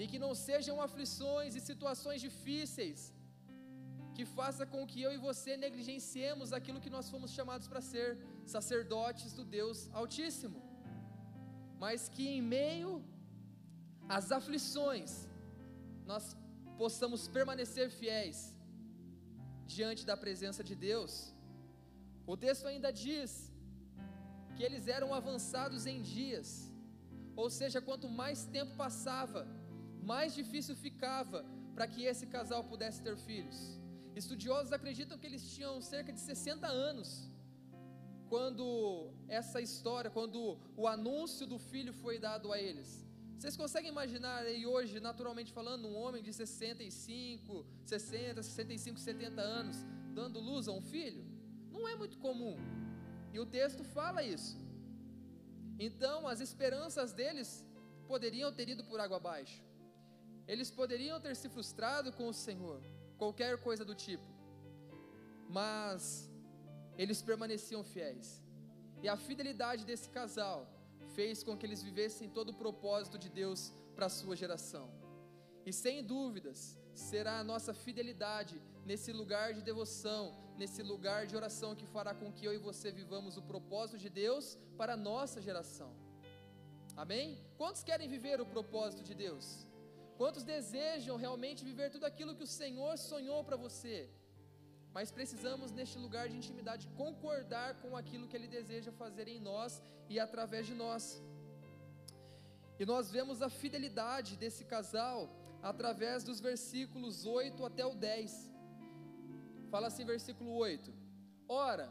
[0.00, 3.00] E que não sejam aflições e situações difíceis
[4.16, 8.08] que faça com que eu e você negligenciemos aquilo que nós fomos chamados para ser,
[8.54, 10.60] sacerdotes do Deus Altíssimo.
[11.84, 12.90] Mas que em meio
[14.16, 15.12] às aflições
[16.12, 16.24] nós
[16.82, 18.38] possamos permanecer fiéis
[19.76, 21.12] diante da presença de Deus.
[22.32, 23.51] O texto ainda diz
[24.62, 26.48] que eles eram avançados em dias,
[27.34, 29.40] ou seja, quanto mais tempo passava,
[30.10, 31.44] mais difícil ficava
[31.74, 33.58] para que esse casal pudesse ter filhos.
[34.14, 37.28] Estudiosos acreditam que eles tinham cerca de 60 anos
[38.28, 43.04] quando essa história, quando o anúncio do filho foi dado a eles.
[43.36, 49.78] Vocês conseguem imaginar aí hoje, naturalmente falando, um homem de 65, 60, 65, 70 anos
[50.14, 51.24] dando luz a um filho?
[51.68, 52.56] Não é muito comum.
[53.32, 54.56] E o texto fala isso.
[55.78, 57.50] Então, as esperanças deles
[58.06, 59.60] poderiam ter ido por água abaixo.
[60.46, 62.80] Eles poderiam ter se frustrado com o Senhor,
[63.16, 64.28] qualquer coisa do tipo.
[65.48, 66.30] Mas
[66.96, 68.42] eles permaneciam fiéis.
[69.02, 70.58] E a fidelidade desse casal
[71.14, 74.86] fez com que eles vivessem todo o propósito de Deus para a sua geração.
[75.64, 80.22] E sem dúvidas, será a nossa fidelidade nesse lugar de devoção,
[80.56, 84.10] nesse lugar de oração que fará com que eu e você vivamos o propósito de
[84.10, 85.90] Deus para a nossa geração.
[86.96, 87.38] Amém?
[87.56, 89.66] Quantos querem viver o propósito de Deus?
[90.16, 94.10] Quantos desejam realmente viver tudo aquilo que o Senhor sonhou para você?
[94.96, 99.80] mas precisamos, neste lugar de intimidade, concordar com aquilo que Ele deseja fazer em nós
[100.08, 101.22] e através de nós.
[102.78, 105.30] E nós vemos a fidelidade desse casal
[105.62, 108.51] através dos versículos 8 até o 10.
[109.72, 110.92] Fala assim, versículo 8:
[111.48, 111.88] Ora,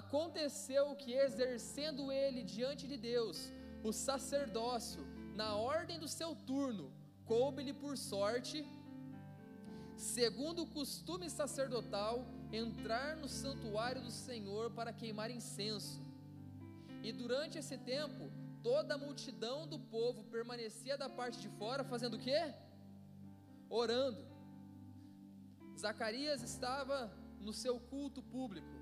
[0.00, 3.38] aconteceu que, exercendo ele diante de Deus
[3.88, 5.02] o sacerdócio,
[5.40, 6.86] na ordem do seu turno,
[7.30, 8.58] coube-lhe por sorte
[10.00, 12.14] segundo o costume sacerdotal,
[12.50, 16.00] entrar no santuário do Senhor para queimar incenso.
[17.02, 18.30] E durante esse tempo,
[18.62, 22.54] toda a multidão do povo permanecia da parte de fora, fazendo o quê?
[23.68, 24.29] Orando.
[25.80, 28.74] Zacarias estava no seu culto público.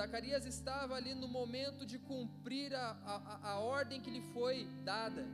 [0.00, 5.24] Zacarias estava ali no momento de cumprir a, a, a ordem que lhe foi dada,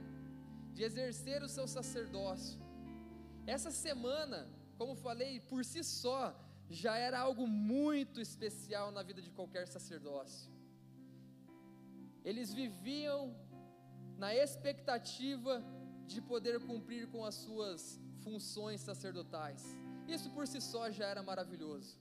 [0.74, 2.58] de exercer o seu sacerdócio.
[3.46, 4.48] Essa semana,
[4.78, 6.22] como falei, por si só
[6.68, 10.50] já era algo muito especial na vida de qualquer sacerdócio.
[12.24, 13.34] Eles viviam
[14.16, 15.62] na expectativa
[16.06, 19.62] de poder cumprir com as suas funções sacerdotais.
[20.16, 21.92] Isso por si só já era maravilhoso.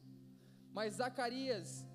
[0.78, 1.86] Mas Zacarias,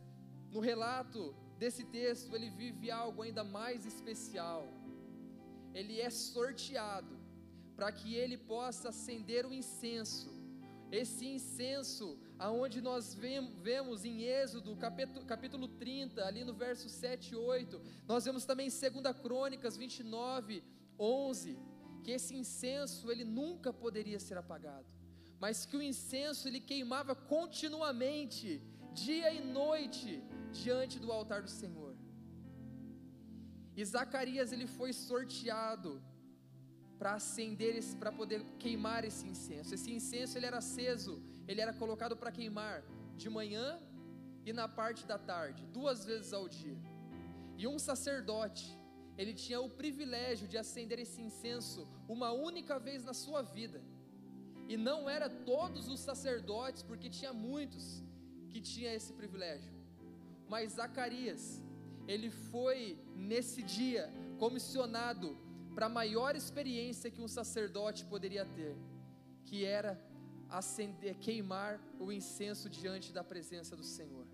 [0.51, 4.63] no relato desse texto, ele vive algo ainda mais especial.
[5.73, 7.17] Ele é sorteado
[7.77, 10.31] para que ele possa acender o incenso.
[10.91, 17.37] Esse incenso, aonde nós vemos em Êxodo, capítulo, capítulo 30, ali no verso 7 e
[17.37, 20.63] 8, nós vemos também em 2 Crônicas 29,
[20.99, 21.59] 11,
[22.05, 24.87] que esse incenso ele nunca poderia ser apagado,
[25.43, 28.49] mas que o incenso ele queimava continuamente,
[29.05, 30.11] dia e noite,
[30.61, 31.95] diante do altar do Senhor.
[33.77, 35.93] E Zacarias ele foi sorteado
[36.99, 39.75] para acender esse, para poder queimar esse incenso.
[39.75, 41.15] Esse incenso ele era aceso,
[41.49, 42.77] ele era colocado para queimar
[43.17, 43.67] de manhã
[44.47, 46.79] e na parte da tarde, duas vezes ao dia.
[47.59, 48.69] E um sacerdote,
[49.19, 53.83] ele tinha o privilégio de acender esse incenso uma única vez na sua vida.
[54.73, 57.85] E não era todos os sacerdotes, porque tinha muitos
[58.51, 59.73] que tinha esse privilégio.
[60.53, 61.43] Mas Zacarias,
[62.13, 62.79] ele foi
[63.15, 64.05] nesse dia
[64.43, 65.29] comissionado
[65.75, 68.75] para a maior experiência que um sacerdote poderia ter,
[69.45, 69.93] que era
[70.49, 71.73] acender, queimar
[72.05, 74.27] o incenso diante da presença do Senhor.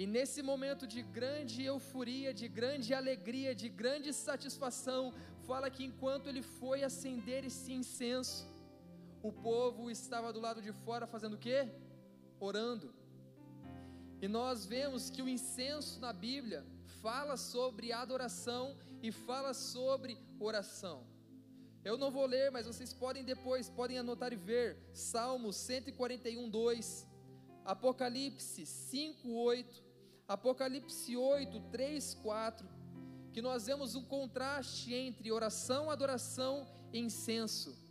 [0.00, 5.02] E nesse momento de grande euforia, de grande alegria, de grande satisfação,
[5.48, 8.47] fala que enquanto ele foi acender esse incenso,
[9.28, 11.68] o povo estava do lado de fora fazendo o quê?
[12.40, 12.94] Orando.
[14.20, 16.64] E nós vemos que o incenso na Bíblia
[17.02, 21.06] fala sobre adoração e fala sobre oração.
[21.84, 24.76] Eu não vou ler, mas vocês podem depois, podem anotar e ver.
[24.92, 27.06] Salmos 141, 2,
[27.64, 29.84] Apocalipse 5, 8,
[30.26, 32.68] Apocalipse 8, 3, 4,
[33.32, 37.87] que nós vemos um contraste entre oração, adoração e incenso.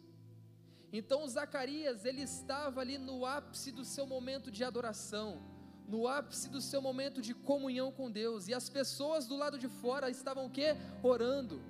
[1.00, 5.30] Então Zacarias, ele estava ali no ápice do seu momento de adoração
[5.88, 9.70] no ápice do seu momento de comunhão com Deus, e as pessoas do lado de
[9.70, 10.76] fora estavam o quê?
[11.02, 11.62] Orando.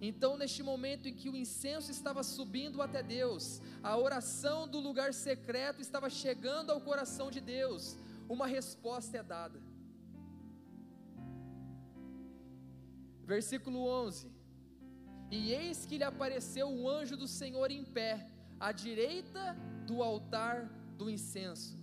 [0.00, 5.12] Então, neste momento em que o incenso estava subindo até Deus, a oração do lugar
[5.12, 7.96] secreto estava chegando ao coração de Deus,
[8.28, 9.60] uma resposta é dada.
[13.24, 14.30] Versículo 11:
[15.30, 20.68] E eis que lhe apareceu o anjo do Senhor em pé, à direita do altar
[20.96, 21.76] do incenso.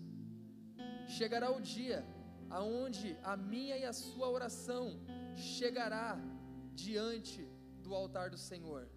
[1.08, 2.06] Chegará o dia
[2.50, 5.00] aonde a minha e a sua oração
[5.36, 6.20] chegará
[6.74, 7.48] diante
[7.82, 8.88] do altar do Senhor.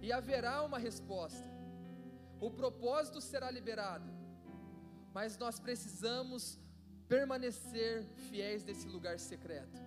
[0.00, 1.46] E haverá uma resposta.
[2.40, 4.10] O propósito será liberado.
[5.12, 6.58] Mas nós precisamos
[7.08, 9.80] permanecer fiéis desse lugar secreto.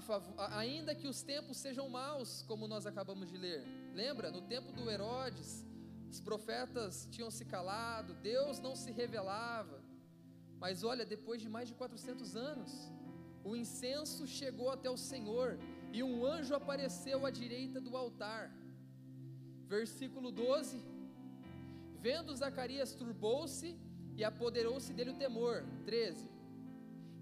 [0.00, 3.64] Favor, ainda que os tempos sejam maus, como nós acabamos de ler.
[3.94, 4.30] Lembra?
[4.36, 5.64] No tempo do Herodes,
[6.10, 9.80] os profetas tinham se calado, Deus não se revelava.
[10.58, 12.72] Mas olha, depois de mais de 400 anos,
[13.44, 15.58] o incenso chegou até o Senhor
[15.92, 18.50] e um anjo apareceu à direita do altar.
[19.76, 20.82] Versículo 12:
[22.00, 23.78] Vendo Zacarias, turbou-se
[24.16, 25.64] e apoderou-se dele o temor.
[25.84, 26.28] 13: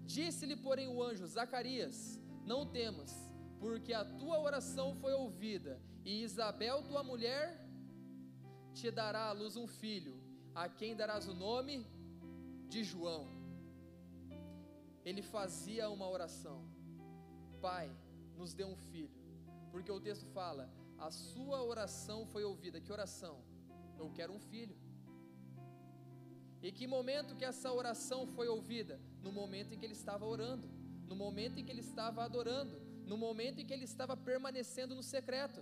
[0.05, 3.13] Disse-lhe, porém, o anjo: Zacarias, não temas,
[3.59, 7.45] porque a tua oração foi ouvida, e Isabel, tua mulher,
[8.73, 10.15] te dará à luz um filho,
[10.53, 11.85] a quem darás o nome
[12.67, 13.27] de João.
[15.05, 16.59] Ele fazia uma oração:
[17.61, 17.89] Pai,
[18.37, 19.17] nos dê um filho,
[19.71, 22.79] porque o texto fala: a sua oração foi ouvida.
[22.79, 23.35] Que oração?
[23.97, 24.77] Eu quero um filho.
[26.61, 28.99] E que momento que essa oração foi ouvida?
[29.21, 30.67] No momento em que ele estava orando,
[31.07, 35.03] no momento em que ele estava adorando, no momento em que ele estava permanecendo no
[35.03, 35.61] secreto.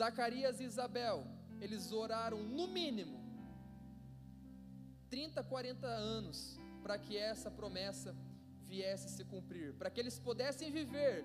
[0.00, 1.18] Zacarias e Isabel,
[1.64, 3.18] eles oraram no mínimo
[5.10, 6.38] 30, 40 anos
[6.82, 8.10] para que essa promessa
[8.70, 11.16] viesse se cumprir, para que eles pudessem viver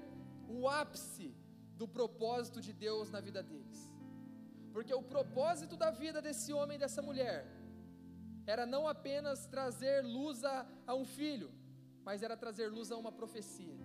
[0.56, 1.28] o ápice
[1.80, 3.80] do propósito de Deus na vida deles.
[4.74, 7.40] Porque o propósito da vida desse homem e dessa mulher
[8.54, 11.50] era não apenas trazer luz a, a um filho,
[12.04, 13.77] mas era trazer luz a uma profecia.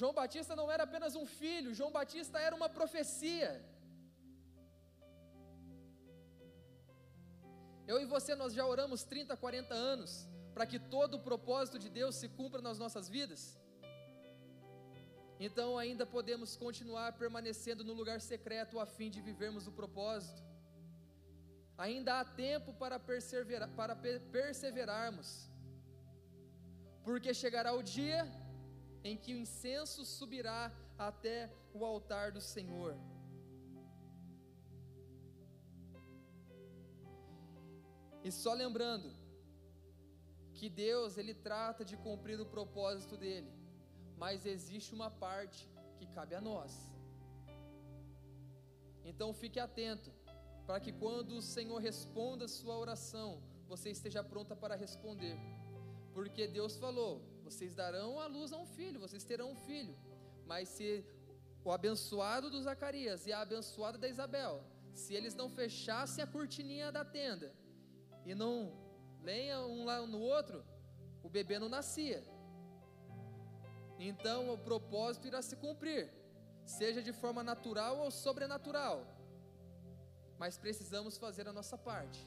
[0.00, 3.50] João Batista não era apenas um filho, João Batista era uma profecia.
[7.90, 10.12] Eu e você, nós já oramos 30, 40 anos
[10.54, 13.42] para que todo o propósito de Deus se cumpra nas nossas vidas.
[15.46, 20.40] Então ainda podemos continuar permanecendo no lugar secreto a fim de vivermos o propósito.
[21.76, 23.94] Ainda há tempo para, perseverar, para
[24.36, 25.28] perseverarmos,
[27.06, 28.20] porque chegará o dia
[29.04, 32.96] em que o incenso subirá até o altar do Senhor.
[38.24, 39.14] E só lembrando
[40.54, 43.52] que Deus ele trata de cumprir o propósito dele,
[44.16, 46.72] mas existe uma parte que cabe a nós.
[49.04, 50.10] Então fique atento,
[50.66, 55.36] para que quando o Senhor responda a sua oração, você esteja pronta para responder.
[56.14, 59.94] Porque Deus falou: vocês darão a luz a um filho, vocês terão um filho.
[60.50, 61.04] Mas se
[61.64, 64.54] o abençoado do Zacarias e a abençoada da Isabel,
[64.92, 67.52] se eles não fechassem a cortininha da tenda
[68.24, 68.54] e não
[69.22, 70.64] lenha um lá no outro,
[71.22, 72.22] o bebê não nascia.
[73.98, 76.10] Então o propósito irá se cumprir,
[76.64, 79.06] seja de forma natural ou sobrenatural.
[80.38, 82.20] Mas precisamos fazer a nossa parte.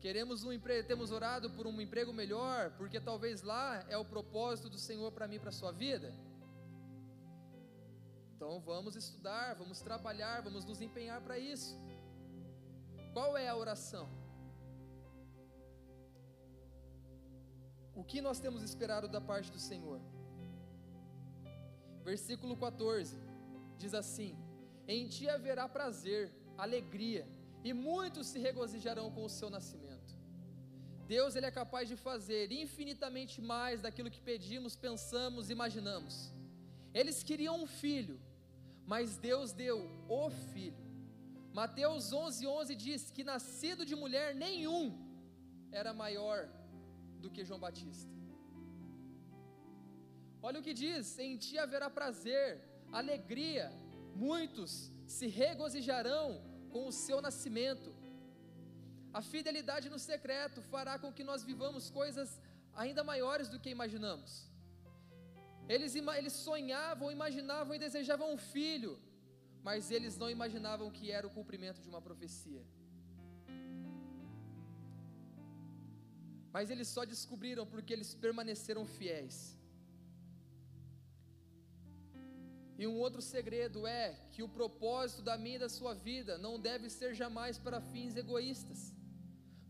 [0.00, 4.68] Queremos um emprego, temos orado por um emprego melhor, porque talvez lá é o propósito
[4.68, 6.14] do Senhor para mim, para a sua vida.
[8.34, 11.78] Então vamos estudar, vamos trabalhar, vamos nos empenhar para isso.
[13.14, 14.06] Qual é a oração?
[17.94, 19.98] O que nós temos esperado da parte do Senhor?
[22.04, 23.18] Versículo 14
[23.78, 24.36] diz assim:
[24.86, 27.26] Em ti haverá prazer, alegria,
[27.64, 29.85] e muitos se regozijarão com o seu nascimento.
[31.14, 36.14] Deus ele é capaz de fazer infinitamente mais daquilo que pedimos, pensamos, imaginamos.
[36.98, 38.16] Eles queriam um filho,
[38.92, 39.78] mas Deus deu
[40.08, 40.84] o filho.
[41.60, 44.84] Mateus 11:11 11 diz que nascido de mulher nenhum
[45.80, 46.38] era maior
[47.22, 48.12] do que João Batista.
[50.46, 52.48] Olha o que diz: em ti haverá prazer,
[53.00, 53.66] alegria,
[54.14, 54.72] muitos
[55.06, 56.26] se regozijarão
[56.72, 57.90] com o seu nascimento.
[59.12, 62.40] A fidelidade no secreto fará com que nós vivamos coisas
[62.74, 64.50] ainda maiores do que imaginamos.
[65.68, 68.98] Eles, eles sonhavam, imaginavam e desejavam um filho,
[69.62, 72.64] mas eles não imaginavam que era o cumprimento de uma profecia.
[76.52, 79.58] Mas eles só descobriram porque eles permaneceram fiéis.
[82.78, 86.60] E um outro segredo é que o propósito da minha e da sua vida não
[86.60, 88.95] deve ser jamais para fins egoístas.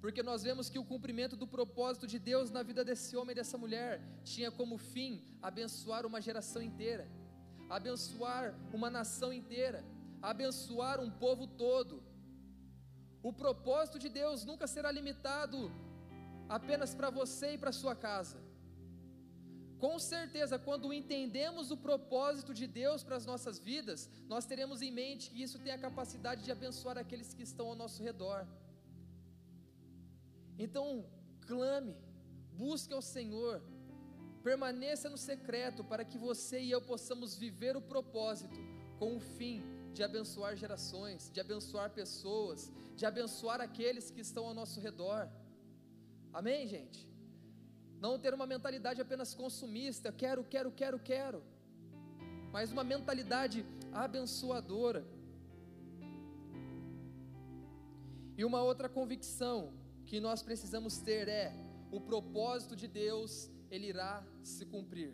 [0.01, 3.38] Porque nós vemos que o cumprimento do propósito de Deus na vida desse homem e
[3.40, 7.07] dessa mulher tinha como fim abençoar uma geração inteira,
[7.68, 9.84] abençoar uma nação inteira,
[10.20, 12.03] abençoar um povo todo.
[13.22, 15.59] O propósito de Deus nunca será limitado
[16.49, 18.38] apenas para você e para sua casa.
[19.84, 24.90] Com certeza, quando entendemos o propósito de Deus para as nossas vidas, nós teremos em
[24.90, 28.47] mente que isso tem a capacidade de abençoar aqueles que estão ao nosso redor.
[30.59, 31.04] Então,
[31.46, 31.94] clame,
[32.52, 33.62] busque ao Senhor,
[34.42, 38.61] permaneça no secreto para que você e eu possamos viver o propósito
[38.98, 44.54] com o fim de abençoar gerações, de abençoar pessoas, de abençoar aqueles que estão ao
[44.54, 45.28] nosso redor.
[46.32, 47.00] Amém, gente?
[48.00, 51.42] Não ter uma mentalidade apenas consumista, quero, quero, quero, quero,
[52.52, 55.02] mas uma mentalidade abençoadora.
[58.38, 59.72] E uma outra convicção
[60.07, 61.52] que nós precisamos ter é:
[61.90, 65.12] o propósito de Deus, ele irá se cumprir.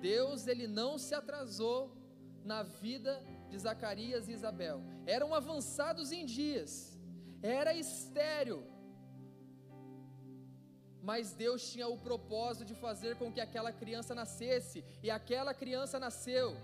[0.00, 1.96] Deus, ele não se atrasou
[2.44, 4.82] na vida de Zacarias e Isabel.
[5.06, 6.98] Eram avançados em dias.
[7.42, 8.64] Era estéreo,
[11.02, 15.98] mas Deus tinha o propósito de fazer com que aquela criança nascesse, e aquela criança
[15.98, 16.56] nasceu.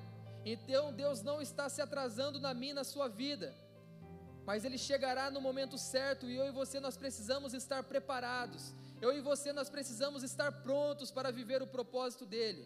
[0.45, 3.53] Então Deus não está se atrasando na minha, na sua vida,
[4.49, 8.63] mas Ele chegará no momento certo, e eu e você nós precisamos estar preparados,
[9.05, 12.65] eu e você nós precisamos estar prontos para viver o propósito dEle.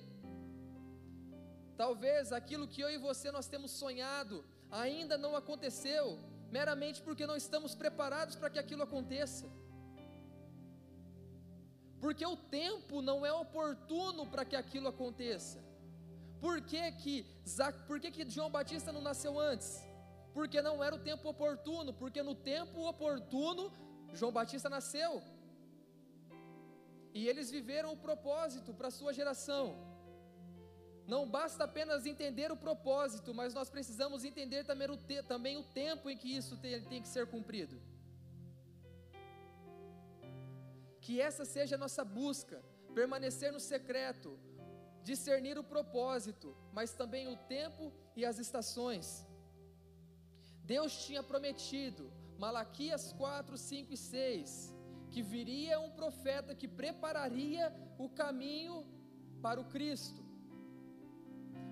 [1.82, 4.36] Talvez aquilo que eu e você nós temos sonhado
[4.70, 6.04] ainda não aconteceu,
[6.58, 9.46] meramente porque não estamos preparados para que aquilo aconteça
[12.02, 15.58] porque o tempo não é oportuno para que aquilo aconteça.
[16.40, 17.14] Por que que,
[17.86, 19.70] por que que João Batista não nasceu antes?
[20.34, 23.72] Porque não era o tempo oportuno, porque no tempo oportuno
[24.12, 25.22] João Batista nasceu.
[27.14, 29.64] E eles viveram o propósito para a sua geração.
[31.06, 35.62] Não basta apenas entender o propósito, mas nós precisamos entender também o, te, também o
[35.62, 37.80] tempo em que isso tem, tem que ser cumprido.
[41.00, 42.62] Que essa seja a nossa busca,
[42.94, 44.38] permanecer no secreto,
[45.02, 49.26] discernir o propósito, mas também o tempo e as estações.
[50.74, 52.04] Deus tinha prometido,
[52.44, 54.74] Malaquias 4, 5 e 6,
[55.12, 57.64] que viria um profeta que prepararia
[58.04, 58.76] o caminho
[59.44, 60.22] para o Cristo.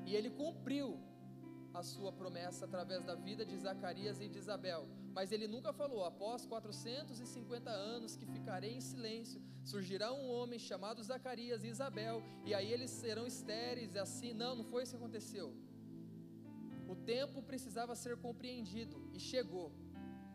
[0.07, 0.89] E ele cumpriu
[1.73, 4.83] a sua promessa através da vida de Zacarias e de Isabel.
[5.17, 11.03] Mas ele nunca falou, após 450 anos que ficarei em silêncio surgirá um homem chamado
[11.03, 14.33] Zacarias e Isabel, e aí eles serão estéreis, assim.
[14.33, 15.49] Não, não foi isso que aconteceu.
[17.05, 19.73] Tempo precisava ser compreendido e chegou.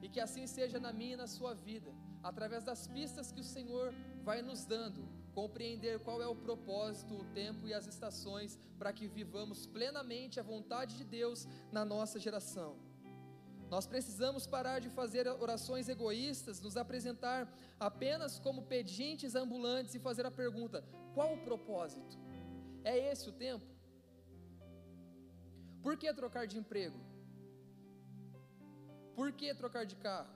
[0.02, 1.92] E que assim seja na minha e na sua vida,
[2.22, 3.94] através das pistas que o Senhor
[4.24, 9.08] vai nos dando, compreender qual é o propósito, o tempo e as estações para que
[9.08, 12.78] vivamos plenamente a vontade de Deus na nossa geração.
[13.70, 20.26] Nós precisamos parar de fazer orações egoístas, nos apresentar apenas como pedintes ambulantes e fazer
[20.26, 22.18] a pergunta: qual o propósito?
[22.84, 23.75] É esse o tempo?
[25.86, 27.00] Por que trocar de emprego?
[29.18, 30.34] Por que trocar de carro?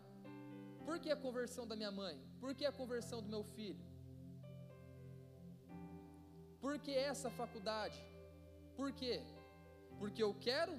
[0.85, 2.15] Por que a conversão da minha mãe?
[2.41, 3.83] Por que a conversão do meu filho?
[6.61, 7.99] Por que essa faculdade?
[8.77, 9.15] Por quê?
[9.97, 10.75] Porque eu quero?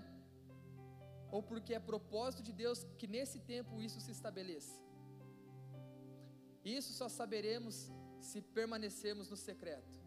[1.33, 4.81] Ou porque é propósito de Deus que nesse tempo isso se estabeleça?
[6.65, 7.91] Isso só saberemos
[8.21, 9.99] se permanecermos no secreto.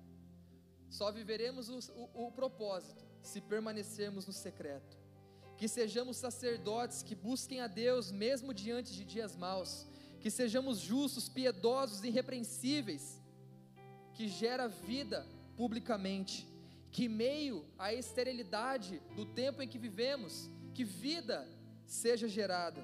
[0.90, 4.98] Só viveremos o, o, o propósito se permanecermos no secreto.
[5.58, 9.88] Que sejamos sacerdotes que busquem a Deus mesmo diante de dias maus.
[10.20, 13.22] Que sejamos justos, piedosos, irrepreensíveis.
[14.14, 16.48] Que gera vida publicamente.
[16.92, 21.48] Que meio à esterilidade do tempo em que vivemos, que vida
[21.86, 22.84] seja gerada.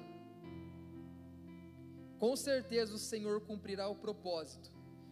[2.18, 4.70] Com certeza o Senhor cumprirá o propósito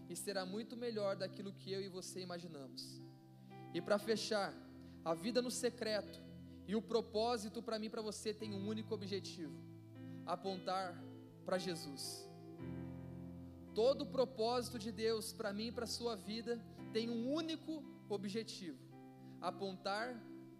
[0.08, 3.00] e será muito melhor daquilo que eu e você imaginamos.
[3.74, 4.54] E para fechar,
[5.10, 6.20] a vida no secreto
[6.66, 9.58] e o propósito para mim para você tem um único objetivo:
[10.26, 11.02] apontar
[11.46, 12.28] para Jesus.
[13.74, 16.60] Todo o propósito de Deus para mim e para a sua vida
[16.92, 17.82] tem um único
[18.16, 18.78] objetivo:
[19.40, 20.06] apontar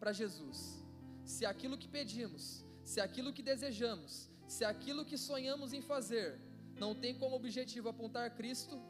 [0.00, 0.82] para Jesus.
[1.26, 6.40] Se aquilo que pedimos, se aquilo que desejamos, se aquilo que sonhamos em fazer
[6.80, 8.80] não tem como objetivo apontar Cristo,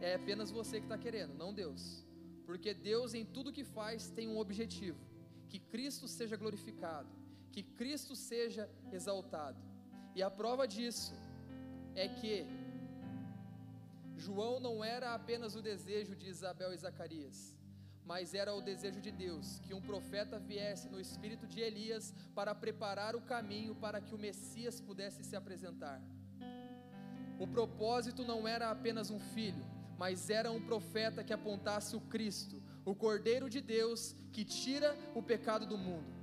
[0.00, 2.05] é apenas você que está querendo, não Deus.
[2.46, 4.98] Porque Deus em tudo que faz tem um objetivo:
[5.48, 7.08] que Cristo seja glorificado,
[7.52, 9.60] que Cristo seja exaltado.
[10.14, 11.14] E a prova disso
[11.94, 12.46] é que
[14.16, 17.54] João não era apenas o desejo de Isabel e Zacarias,
[18.04, 22.54] mas era o desejo de Deus que um profeta viesse no espírito de Elias para
[22.54, 26.00] preparar o caminho para que o Messias pudesse se apresentar.
[27.38, 29.64] O propósito não era apenas um filho,
[29.98, 35.22] mas era um profeta que apontasse o Cristo, o Cordeiro de Deus que tira o
[35.22, 36.14] pecado do mundo.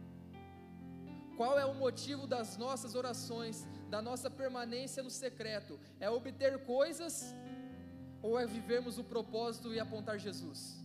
[1.35, 5.79] Qual é o motivo das nossas orações, da nossa permanência no secreto?
[5.99, 7.33] É obter coisas
[8.21, 10.83] ou é vivermos o propósito e apontar Jesus?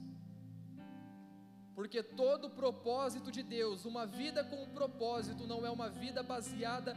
[1.74, 6.97] Porque todo propósito de Deus, uma vida com um propósito, não é uma vida baseada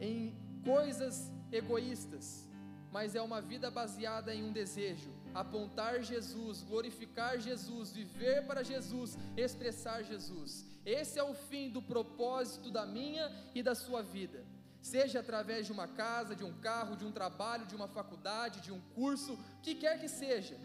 [0.00, 0.34] em
[0.64, 2.48] coisas egoístas,
[2.90, 9.16] mas é uma vida baseada em um desejo: apontar Jesus, glorificar Jesus, viver para Jesus,
[9.36, 10.66] expressar Jesus.
[10.84, 14.44] Esse é o fim do propósito da minha e da sua vida
[14.82, 18.72] seja através de uma casa, de um carro, de um trabalho, de uma faculdade, de
[18.72, 20.56] um curso, o que quer que seja.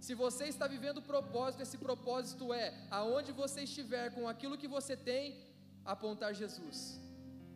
[0.00, 4.66] Se você está vivendo o propósito, esse propósito é, aonde você estiver com aquilo que
[4.66, 5.38] você tem,
[5.84, 6.98] apontar Jesus.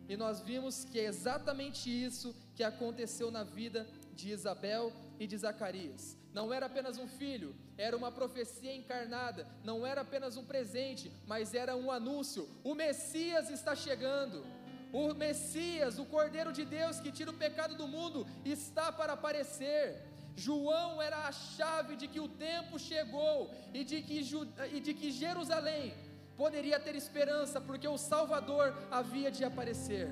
[0.07, 5.37] E nós vimos que é exatamente isso que aconteceu na vida de Isabel e de
[5.37, 6.17] Zacarias.
[6.33, 11.53] Não era apenas um filho, era uma profecia encarnada, não era apenas um presente, mas
[11.53, 14.45] era um anúncio: o Messias está chegando.
[14.91, 20.03] O Messias, o Cordeiro de Deus que tira o pecado do mundo, está para aparecer.
[20.35, 24.19] João era a chave de que o tempo chegou e de que,
[24.71, 25.93] e de que Jerusalém
[26.37, 30.07] poderia ter esperança, porque o Salvador havia de aparecer.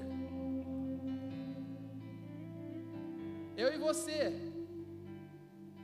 [3.55, 4.19] Eu e você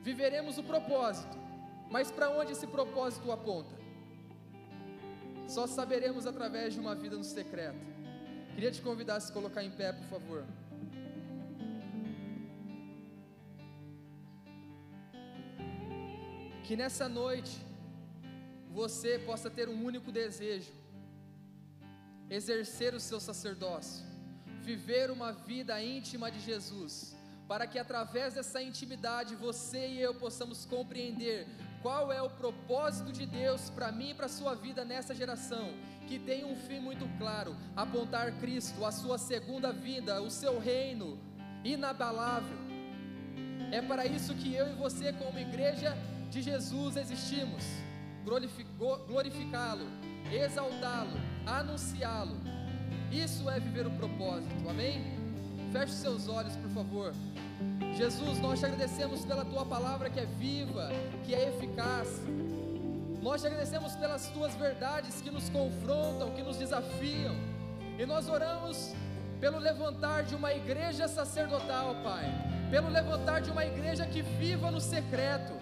[0.04, 1.38] viveremos o propósito,
[1.90, 3.76] mas para onde esse propósito aponta?
[5.48, 7.86] Só saberemos através de uma vida no secreto.
[8.54, 10.46] Queria te convidar a se colocar em pé, por favor.
[16.66, 17.56] Que nessa noite
[18.82, 20.72] você possa ter um único desejo:
[22.30, 24.06] exercer o seu sacerdócio,
[24.62, 27.16] viver uma vida íntima de Jesus,
[27.54, 31.46] para que através dessa intimidade você e eu possamos compreender
[31.84, 35.70] qual é o propósito de Deus para mim e para a sua vida nessa geração,
[36.08, 41.20] que tem um fim muito claro: apontar Cristo, a sua segunda vida, o seu reino
[41.64, 42.58] inabalável.
[43.72, 45.96] É para isso que eu e você, como igreja
[46.32, 47.64] de Jesus, existimos:
[48.26, 49.86] glorificá-lo,
[50.32, 52.36] exaltá-lo, anunciá-lo.
[53.12, 55.13] Isso é viver o propósito, amém?
[55.74, 57.14] Feche seus olhos, por favor.
[57.98, 60.90] Jesus, nós te agradecemos pela tua palavra que é viva,
[61.26, 62.22] que é eficaz.
[63.24, 67.36] Nós te agradecemos pelas tuas verdades que nos confrontam, que nos desafiam.
[67.98, 68.94] E nós oramos
[69.40, 72.26] pelo levantar de uma igreja sacerdotal, Pai.
[72.70, 75.54] Pelo levantar de uma igreja que viva no secreto.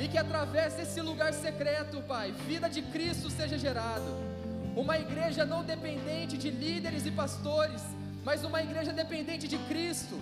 [0.00, 4.10] E que através desse lugar secreto, Pai, vida de Cristo seja gerado.
[4.74, 7.82] Uma igreja não dependente de líderes e pastores,
[8.24, 10.18] mas uma igreja dependente de Cristo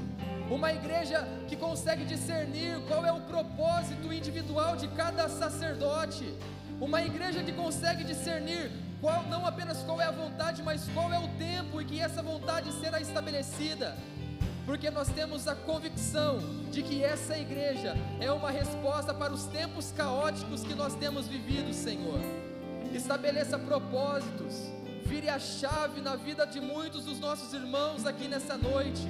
[0.50, 6.34] uma igreja que consegue discernir qual é o propósito individual de cada sacerdote,
[6.80, 11.18] uma igreja que consegue discernir qual não apenas qual é a vontade, mas qual é
[11.18, 13.96] o tempo em que essa vontade será estabelecida.
[14.66, 16.38] Porque nós temos a convicção
[16.70, 21.72] de que essa igreja é uma resposta para os tempos caóticos que nós temos vivido,
[21.72, 22.20] Senhor.
[22.94, 24.70] Estabeleça propósitos,
[25.12, 29.06] vire a chave na vida de muitos dos nossos irmãos aqui nessa noite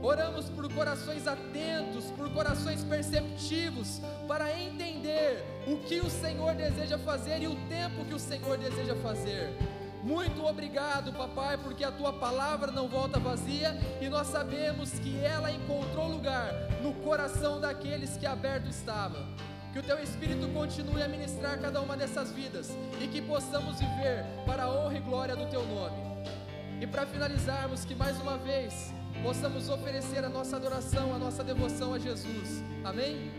[0.00, 7.40] Oramos por corações atentos, por corações perceptivos, para entender o que o Senhor deseja fazer
[7.40, 9.56] e o tempo que o Senhor deseja fazer.
[10.02, 15.52] Muito obrigado, papai, porque a tua palavra não volta vazia e nós sabemos que ela
[15.52, 19.24] encontrou lugar no coração daqueles que aberto estava.
[19.72, 22.70] Que o teu Espírito continue a ministrar cada uma dessas vidas
[23.00, 25.96] e que possamos viver para a honra e glória do teu nome.
[26.80, 28.92] E para finalizarmos, que mais uma vez
[29.22, 32.62] possamos oferecer a nossa adoração, a nossa devoção a Jesus.
[32.84, 33.30] Amém?